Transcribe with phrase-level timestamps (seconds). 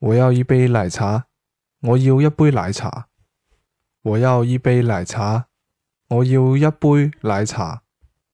[0.00, 1.26] 我要一杯奶茶
[1.82, 3.08] 我要一杯奶茶。
[4.02, 5.48] 我要一杯奶茶
[6.08, 7.82] 我要一杯奶茶。